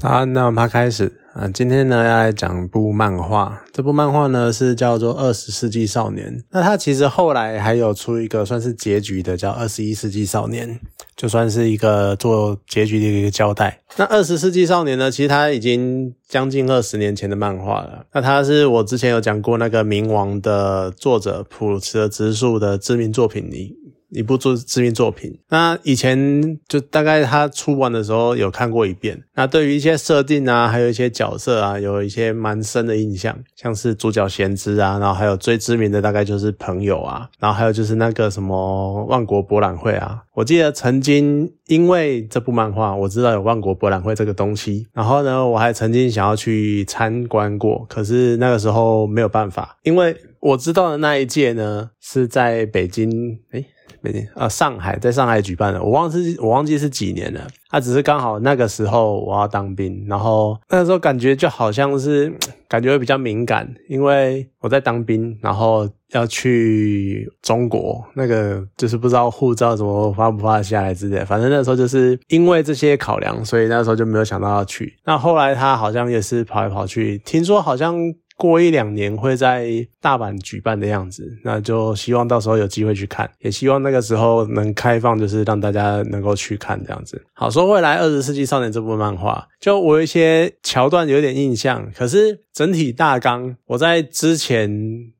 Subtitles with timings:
[0.00, 1.48] 好，那我们开始啊。
[1.48, 6.38] 今天呢要来讲部漫画，这部漫画呢是叫做《二十世纪少年》。
[6.52, 10.68] 那它其实后来还有出一个算是结局的，叫《二十一世纪少年》，
[11.16, 13.80] 就算是一个做结局的一个交代。
[13.96, 18.06] 那《二十世纪少年》呢，其实它已经将近二十年前的漫画了。
[18.12, 23.74] 那它是我之前有讲过那个《冥王》的作者普茨直树的知名作品里。
[24.10, 29.22] 一部作知名作品，那以前就大概他出完的时候有看过一遍。
[29.34, 40.22] 那对于一些设定啊，还有一些角色啊，有一些蛮深的印象，像是主角贤之啊，然后还有最知名的大概就是朋友啊，然后还有就是那个什么万国博览会啊。
[40.34, 53.10] 我记得曾经因为这部漫画，我知道有万国博览会这个东西，然后呢，我还曾经想要去参观过，可是那个时候没有办法，因为我知道的那一届呢是在北京，
[53.50, 53.66] 诶
[54.00, 57.40] 北京啊，上海在上海举办的，我忘记我忘记是几年了。
[57.70, 62.32] 他只是刚好那个时候我要当兵，然后那时候感觉就好像是
[62.66, 71.22] 感觉会比较敏感，因为我在当兵，然后要去中国，那个就是不知道护照怎么发不发下来之类。
[71.24, 74.96] 反正那时候就是因为这些考量，所以那时候就没有想到要去。
[75.04, 77.96] 那后来他好像也是跑来跑去，听说好像。
[78.38, 79.66] 过一两年会在
[80.00, 87.20] 大阪举办的样子，那就希望到时候有机会去看，也希望那个时候能开放，就是让大家能够去看这样子。
[87.34, 94.68] 好，说回来，《二十世纪少年》这部漫画，就我有一些桥段有点印象，可是整体大纲，我在之前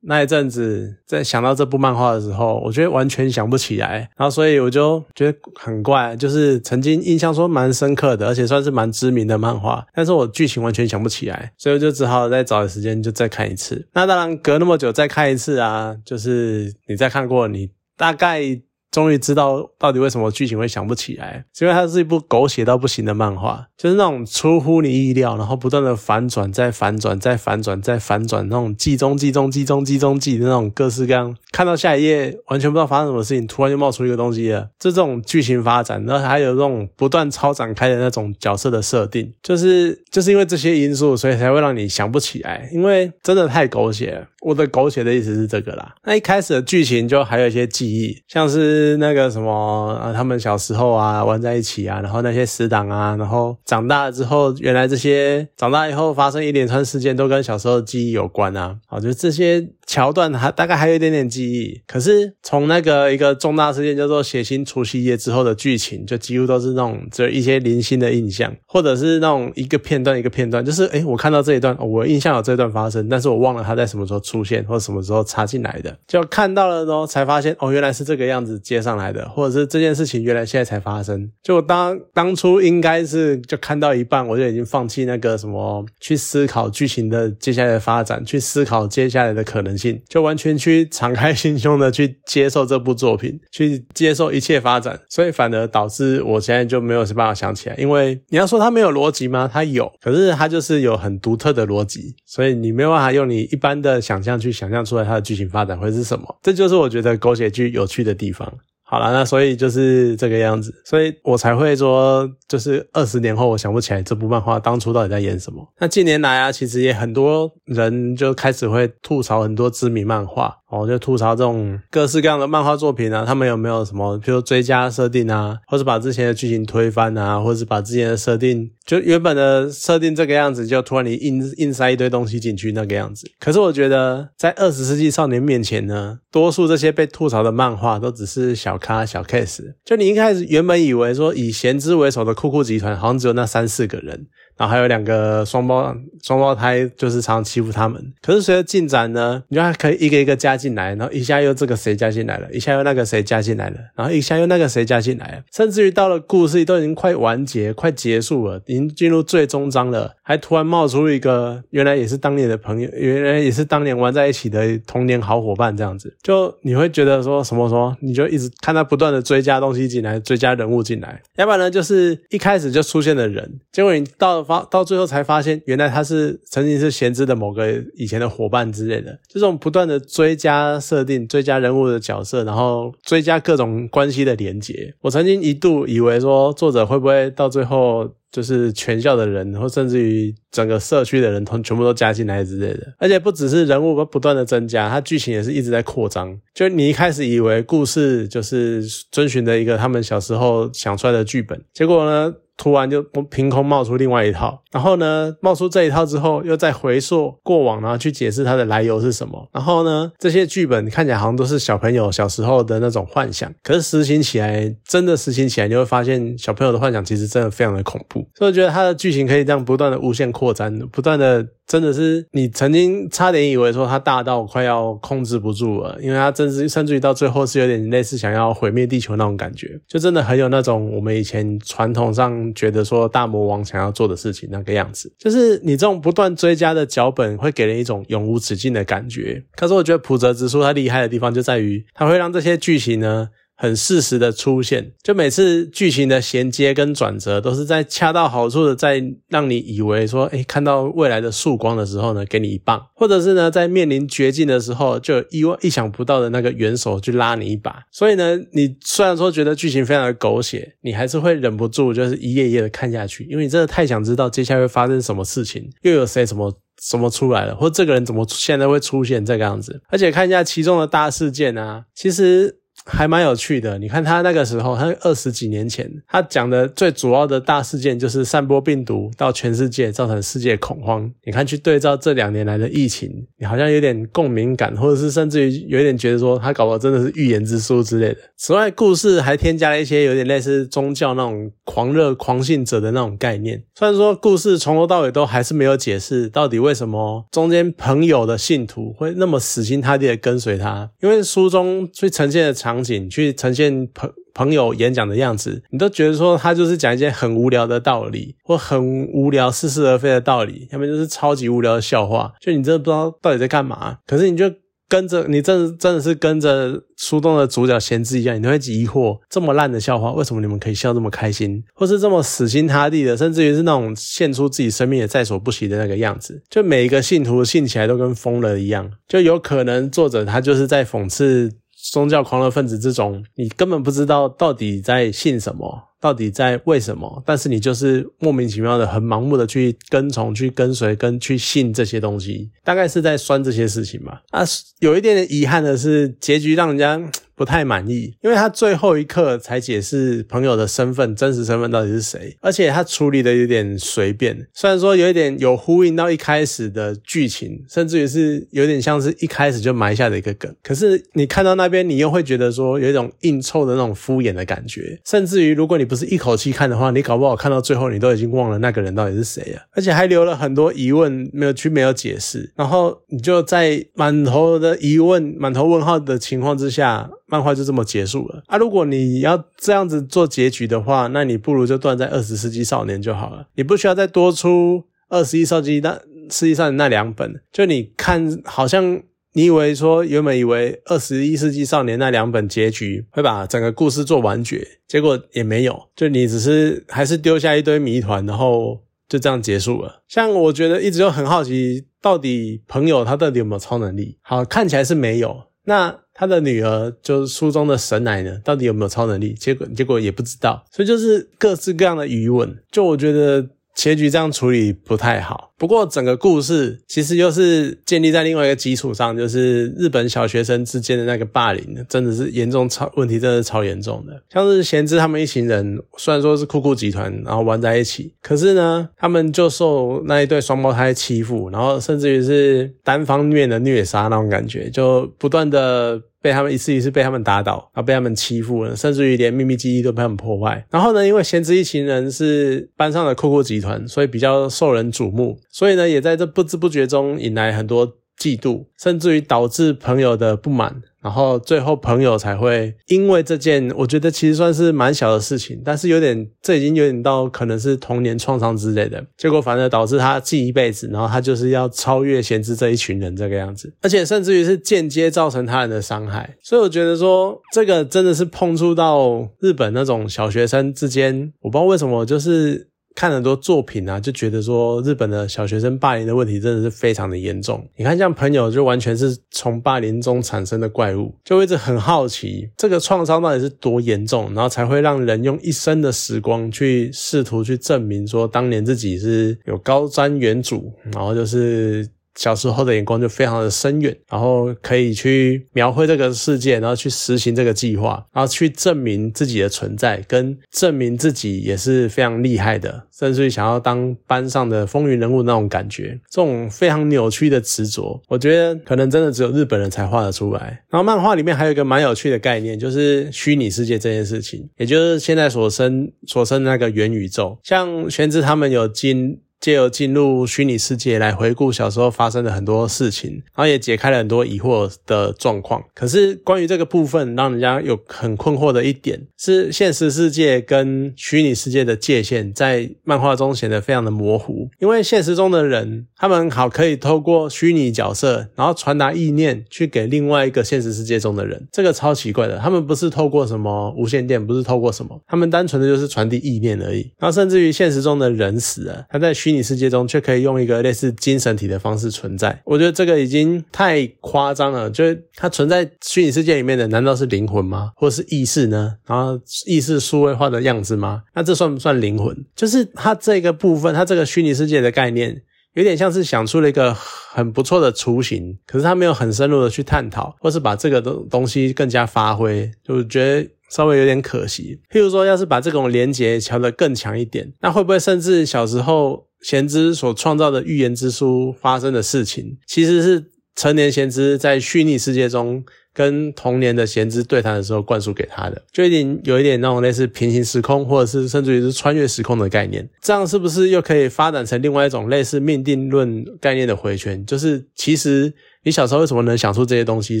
[0.00, 13.02] 那一阵子在想到这部漫画的时候，我觉得完全想不起来，然后所以我就觉得很怪，就是曾经印象说蛮深刻的，而且算是蛮知名的漫画，但是我剧情完全想不起来，所以我就只好再找点时间。
[13.02, 18.62] 就再看一次，那当然隔那么久再看一次啊，就是你再看过，你大概。
[18.90, 31.36] 终于知道到底为什么剧情会想不起来，因为它是一部狗血到不行的漫画，就是那种出乎你意料，然后不断的反转，再反转，再反转，再反转，那种计中计中计中计中计的那种各式各样。
[31.52, 44.26] 看到下一页完全不知道发生什么事情，突然就冒出一个东西了，就这种剧情发展，然后还有这种不断超展开的那种角色的设定，就是就是因为这些因素，所以才会让你想不起来，因为真的太狗血了。
[44.42, 45.94] 我的狗血的意思是这个啦。
[46.04, 58.76] 那一开始的剧情就还有一些记忆，像是是那个什么啊，他们小时候啊玩在一起啊，然后那些死党啊，然后长大了之后，原来这些长大以后发生一连串事件都跟小时候的记忆有关啊。
[58.86, 74.46] 好，就这些桥段还大概还有一点点记忆，可是从那个一个重大事件叫做血腥除夕夜之后的剧情，就几乎都是那种只有一些零星的印象，或者是那种一个片段一个片段，就是诶我看到这一段，我印象有这一段发生，但是我忘了他在什么时候出。
[74.46, 81.30] 现或者什么时候插进来的，就看到了呢，才发现哦，原来是这个样子接上来的，或者是这件事情原来现在才发生。
[81.42, 95.00] 就当当初应该是就看到一半，我就已经放弃那个什么去思考剧情的接下来的发展，去思考接下来的可能性，就完全去敞开心胸的去接受这部作品，去接受一切发展。
[95.08, 99.48] 所以反而导致我现在就没有办法想起来，因为你要说它没有逻辑吗？
[99.50, 104.26] 它有，可是它就是有很独特的逻辑，所以你没有办法用你一般的想。
[104.26, 106.26] 象去想象出来它的剧情发展会是什么？
[106.42, 108.52] 这就是我觉得狗血剧有趣的地方。
[108.88, 115.66] 好了，那所以就是这个样子，所以我才会说，就是二十年后我想不起来这部漫画当初到底在演什么。
[115.80, 120.58] 那近年来啊，其实也很多人就开始会吐槽很多知名漫画。
[120.68, 133.30] 哦，就吐槽这种各式各样的漫画作品啊，他们有没有什么，比如追加设定啊，或者把之前的剧情推翻啊，或者是把之前的设定，就原本的设定这个样子，就突然你硬硬塞一堆东西进去那个样子。
[133.38, 139.62] 可是我觉得，在二十世纪少年面前呢，多数这些被吐槽的漫画都只是小咖小 case。
[139.84, 144.26] 就你一开始原本以为说，以贤之为首的酷酷集团，好像只有那三四个人。
[144.56, 148.12] 然后还有两个双胞双胞胎，就是常常欺负他们。
[148.22, 174.45] 可是随着进展呢，你就还可以一个一个加进来，然后一下又这个谁加进来了，一下又那个谁加进来了，然后一下又那个谁加进来了，甚至于到了故事都已经快完结、快结束了，已经进入最终章了，还突然冒出一个原来也是当年的朋友，原来也是当年玩在一起的童年好伙伴，这样子，就你会觉得说什么说，你就一直看他不断的追加东西进来，追加人物进来，要不然呢就是一开始就出现的人，结果你到。
[174.46, 179.18] 发到最后才发现，原来他是曾经是贤之的某个以前的伙伴之类的。
[179.28, 184.94] 这种不断的追加设定、追加人物的角色，然后追加各种关系的连接。
[185.00, 192.94] 我曾经一度以为说，作者会不会到最后就是全校的人，或甚至于整个社区的人，同全部都加进来之类的。
[192.98, 196.38] 而且不只是人物不断的增加，它剧情也是一直在扩张。
[196.54, 202.32] 就你一开始以为故事就是遵循的一个他们小时候想出来的剧本，结果呢？
[202.56, 209.48] 突然就凭空冒出另外一套，然后呢，冒出这一套之后，又再回溯过往，然后去解释它的来由是什么。
[209.52, 218.26] 然后呢，这些剧本看起来好像都是小朋友小时候的那种幻想，可是实行起来，真的实行起来，你会发现小朋友的幻想其实真的非常的恐怖。
[218.34, 221.46] 所以我觉得它的剧情可以这样不断的无限扩展，不断的。
[221.66, 235.12] 真的是你曾经差点以为说它大到快要控制不住了，因为它甚至甚至于到最后是有点类似想要毁灭地球那种感觉，就真的很有那种我们以前传统上觉得说大魔王想要做的事情那个样子。
[235.18, 239.42] 就是你这种不断追加的脚本会给人一种永无止境的感觉。
[239.56, 243.30] 可是我觉得普泽直树他厉害的地方就在于他会让这些剧情呢。
[243.56, 257.82] 很适时的出现，就每次剧情的衔接跟转折，都是在恰到好处的，在让你以为说，哎，看到未来的曙光的时候呢，给你一棒；或者是呢，在面临绝境的时候，就意外意想不到的那个援手去拉你一把。
[257.90, 269.80] 所以呢，你虽然说觉得剧情非常的狗血，你还是会忍不住就是一页一页的看下去，因为你真的太想知道接下来会发生什么事情，又有谁什么什么出来了，或这个人怎么现在会出现这个样子。
[269.88, 272.58] 而且看一下其中的大事件啊，其实。
[272.86, 281.10] 还蛮有趣的，你看他那个时候，他二十几年前，他讲的最主要的大事件就是散播病毒到全世界，造成世界恐慌。
[281.24, 288.18] 你看去对照这两年来的疫情，你好像有点共鸣感，或者是甚至于有点觉得说他搞的真的是预言之书之类的。
[288.36, 293.60] 此外，故事还添加了一些有点类似宗教那种狂热狂信者的那种概念。
[293.74, 302.75] 虽然说故事从头到尾都还是没有解释到底为什么中间朋友的信徒会那么死心塌地的跟随他，因为书中最呈现的场。
[302.76, 313.96] 场景去呈现朋朋友演讲的样子，你都觉得说他就是讲一些很无聊的道理，或很无聊似是而非的道理，要么就是超级无聊的笑话，就你真的不知道到底在干嘛。
[314.06, 314.44] 可是你就
[314.88, 331.50] 跟着，你真的真的是跟着书中的主角贤置一样，你会疑惑这么烂的笑话，为什么你们可以笑这么开心，或是这么死心塌地的，甚至于是那种献出自己生命也在所不惜的那个样子，就每一个信徒信起来都跟疯了一样，就有可能作者他就是在讽刺。
[331.92, 344.22] 宗教狂热分子这种，你根本不知道到底在信什么，到底在为什么，但是你就是莫名其妙的、很盲目的去跟从、去跟随、跟去信这些东西，大概是在酸这些事情吧。
[344.30, 344.42] 啊，
[344.80, 347.10] 有一点点遗憾的是，结局让人家。
[347.36, 354.48] 不太满意，因为他最后一刻才解释朋友的身份，真实身份到底是谁，而且他处理的有点随便。
[354.54, 364.98] 虽然说有一点有呼应到一开始的剧情，甚至于是有点像是一开始就埋下的一个梗，可是你看到那边，你又会觉得说有一种硬凑的那种敷衍的感觉。
[365.04, 377.10] 甚至于如果你不是一口气看的话，你搞不好看到最后，你都已经忘了那个人到底是谁了，而且还留了很多疑问没有去没有解释，然后你就在满头的疑问、满头问号的情况之下。
[377.28, 378.56] 漫画就这么结束了啊！
[378.56, 383.48] 如果你要这样子做结局的话，那你不如就断在二十世纪少年就好了。
[383.56, 386.00] 你不需要再多出二十一世纪那
[386.30, 387.42] 世纪上的那两本。
[387.52, 389.02] 就你看，好像
[389.32, 395.88] 你以为说原本以为二十一世纪少年那两本结局会把整个故事做完结，结果也没有。
[395.96, 400.02] 就你只是还是丢下一堆谜团，然后就这样结束了。
[400.06, 404.16] 像我觉得一直都很好奇，到底朋友他到底有没有超能力？
[404.22, 405.48] 好，看起来是没有。
[405.64, 406.05] 那。
[406.16, 409.34] 他的女儿就是书中的神奶呢，到底有没有超能力？
[409.34, 412.56] 结果结果也不知道，所以就是各式各样的疑问。
[412.70, 415.50] 就我觉得结局这样处理不太好。
[415.58, 424.22] 不过整个故事其实又是建立在另外一个基础上，就是日本小学生之间的那个霸凌，真的是严重超问题，真的是超严重的。
[424.30, 436.02] 像是贤之他们一行人，虽然说是酷酷集团，然后玩在一起，可是呢，他们就受那一对双胞胎欺负，然后甚至于是单方面的虐杀那种感觉，就不断的。
[436.22, 440.66] 被他们一次一次被他们打倒，然后被他们欺负，甚至于连秘密基地都被他们破坏。
[440.72, 447.96] 然后呢，因为贤之一行人是班上的酷酷集团，所以比较受人瞩目，所以呢，也在这不知不觉中引来很多。
[448.18, 472.68] 嫉妒，甚至于导致朋友的不满，然后最后朋友才会因为这件，我觉得其实算是蛮小的事情，但是有点，这已经有点到可能是童年创伤之类的，结果反而导致他记一辈子，然后他就是要超越贤之这一群人这个样子，而且甚至于是间接造成他人的伤害，所以我觉得说这个真的是碰触到日本那种小学生之间，我不知道为什么就是。
[472.96, 477.64] 看很多作品啊，就觉得说日本的小学生霸凌的问题真的是非常的严重。
[477.76, 491.86] 你看，像朋友就完全是从霸凌中产生的怪物，就一直很好奇这个创伤到底是多严重，然后才会让人用一生的时光去试图去证明说当年自己是有高瞻远瞩，然后就是。
[492.16, 510.62] 小时候的眼光就非常的深远，然后可以去描绘这个世界，然后去实行这个计划，然后去证明自己的存在，跟证明自己也是非常厉害的，甚至于想要当班上的风云人物那种感觉，这种非常扭曲的执着，我觉得可能真的只有日本人才画得出来。
[510.70, 519.20] 然后漫画里面还有一个蛮有趣的概念，就是虚拟世界这件事情，也就是现在所生所生的那个元宇宙，像玄之他们有进。
[519.40, 525.62] 借由进入虚拟世界来回顾小时候发生的很多事情，然后也解开了很多疑惑的状况。
[525.74, 534.48] 可是关于这个部分，让人家有很困惑的一点是，现实世界跟虚拟世界的界限在漫画中显得非常的模糊。
[534.58, 542.38] 因为现实中的人，他们好可以透过虚拟角色，然后传达意念去给另外一个现实世界中的人，这个超奇怪的。
[542.38, 546.90] 他们不是透过什么无线电，不是透过什么，他们单纯的就是传递意念而已。
[546.98, 554.70] 然后甚至于现实中的人死了，他在虚拟世界中却可以用一个类似精神体的方式存在，我觉得这个已经太夸张了。
[554.70, 557.72] 就是它存在虚拟世界里面的，难道是灵魂吗？
[557.74, 558.76] 或是意识呢？
[558.86, 561.02] 然后意识数位化的样子吗？
[561.12, 562.16] 那这算不算灵魂？
[562.36, 565.20] 就是它这个部分，它这个虚拟世界的概念，
[565.54, 573.28] 有点像是想出了一个很不错的雏形，可是它没有很深入的去探讨，或是把这个东东西更加发挥，就觉得。
[573.48, 597.04] 稍微有点可惜，譬如说，要是把这种连结调得更强一点，那会不会甚至小时候贤之所创造的预言之书发生的事情，其实是成年贤之在虚拟世界中跟童年的贤之对谈的时候灌输给他的，就有点有一点那种类似平行时空，或者是甚至于是穿越时空的概念，这样是不是又可以发展成另外一种类似命定论概念的回圈？
[597.04, 598.14] 就是其实。
[598.46, 600.00] 你小时候为什么能想出这些东西？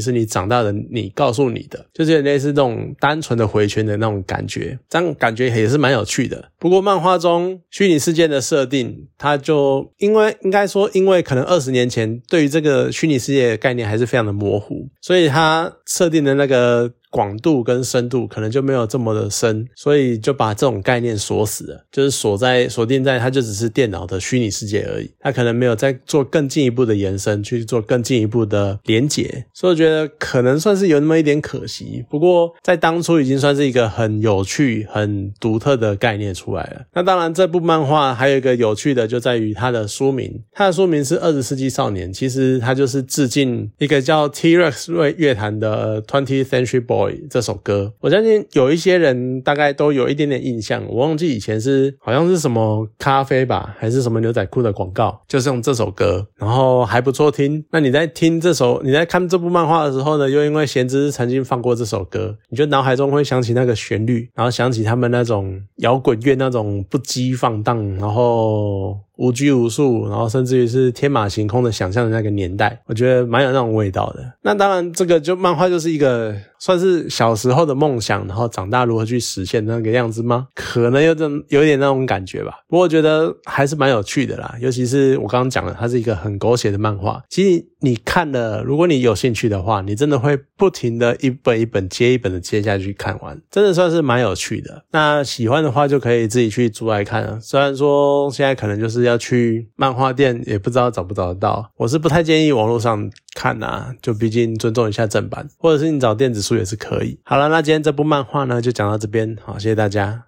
[0.00, 6.52] 是你长大的你告诉你的，就是类似这种单纯的回圈的那种感觉，这样感觉也是蛮有趣的。
[6.60, 16.92] 不过漫画中虚拟世界的设定，它就因为应该说，因为可能二十年前对于这个虚拟世界的概念还是非常的模糊，所以它设定的那个。
[17.10, 32.04] 广度跟深度可能就没有这么的深，所以就把这种概念锁死了，就是锁在锁定在它就只是电脑的虚拟世界而已，它可能没有再做更进一步的延伸，去做更进一步的连结，所以我觉得可能算是有那么一点可惜。
[32.10, 36.82] 不过在当初已经算是一个很有趣、很独特的概念出来了。
[36.92, 46.95] 那当然，这部漫画还有一个有趣的就在于它的书名，它的书名是《二十世纪少年》，其实它就是致敬一个叫 T-Rex 乐乐坛的 Twenty Century Boy。
[47.30, 50.82] 这首歌，我相信有一些人大概都有一点点印象。
[50.88, 57.64] 我忘记以前是好像是什么咖啡吧，还是什么牛仔裤的广告，就是用这首歌，然后还不错听。
[57.70, 68.98] 那你在听这首，你在看这部漫画的时候呢，又因为贤之曾经放过这首歌，你就脑海中会想起那个旋律，然后想起他们那种摇滚乐那种不羁放荡，然后。
[69.16, 74.32] 无拘无束，然后甚至于是天马行空的想象的那个年代，我觉得蛮有那种味道的。
[74.42, 80.48] 那当然，这个就漫画就是一个算是小时候的梦想，然后长大如何去实现那个样子吗？
[80.54, 82.60] 可能有这有点那种感觉吧。
[82.68, 87.22] 不过我觉得还是蛮有趣的啦，尤其是我刚刚讲的，它是一个很狗血的漫画。
[87.30, 94.84] 其实你看了，如果你有兴趣的话，你真的会不停的一本一本接一本的接下去看完，真的算是蛮有趣的。
[94.90, 97.40] 那喜欢的话就可以自己去租来看了。
[97.40, 99.05] 虽然说现在可能就是。
[99.06, 107.18] 要去漫画店也不知道找不找得到，我是不太建议网络上看呐，就毕竟尊重一下正版，或者是你找电子书也是可以。
[107.24, 110.24] 好了，那今天这部漫画呢就讲到这边，好，谢谢大家。